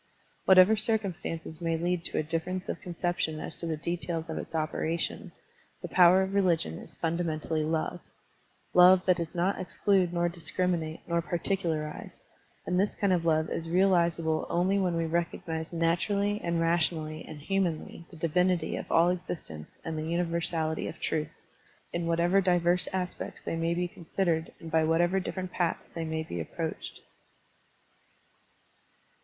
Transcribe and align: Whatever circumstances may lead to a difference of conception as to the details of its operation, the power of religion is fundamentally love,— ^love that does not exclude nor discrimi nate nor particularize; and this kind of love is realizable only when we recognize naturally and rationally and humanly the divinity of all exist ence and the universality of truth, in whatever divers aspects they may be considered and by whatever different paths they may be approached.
Whatever 0.45 0.75
circumstances 0.75 1.61
may 1.61 1.77
lead 1.77 2.03
to 2.05 2.17
a 2.17 2.23
difference 2.23 2.67
of 2.67 2.81
conception 2.81 3.39
as 3.39 3.55
to 3.57 3.67
the 3.67 3.77
details 3.77 4.31
of 4.31 4.39
its 4.39 4.55
operation, 4.55 5.31
the 5.83 5.87
power 5.87 6.23
of 6.23 6.33
religion 6.33 6.79
is 6.79 6.95
fundamentally 6.95 7.63
love,— 7.63 7.99
^love 8.73 9.05
that 9.05 9.17
does 9.17 9.35
not 9.35 9.59
exclude 9.61 10.11
nor 10.11 10.27
discrimi 10.27 10.79
nate 10.79 11.01
nor 11.07 11.21
particularize; 11.21 12.23
and 12.65 12.79
this 12.79 12.95
kind 12.95 13.13
of 13.13 13.25
love 13.25 13.51
is 13.51 13.69
realizable 13.69 14.47
only 14.49 14.79
when 14.79 14.95
we 14.97 15.05
recognize 15.05 15.71
naturally 15.71 16.41
and 16.43 16.59
rationally 16.59 17.23
and 17.27 17.39
humanly 17.41 18.03
the 18.09 18.17
divinity 18.17 18.75
of 18.77 18.91
all 18.91 19.09
exist 19.11 19.51
ence 19.51 19.67
and 19.85 19.99
the 19.99 20.03
universality 20.07 20.87
of 20.87 20.99
truth, 20.99 21.29
in 21.93 22.07
whatever 22.07 22.41
divers 22.41 22.87
aspects 22.91 23.43
they 23.43 23.55
may 23.55 23.75
be 23.75 23.87
considered 23.87 24.51
and 24.59 24.71
by 24.71 24.83
whatever 24.83 25.19
different 25.19 25.51
paths 25.51 25.93
they 25.93 26.03
may 26.05 26.23
be 26.23 26.39
approached. 26.41 27.01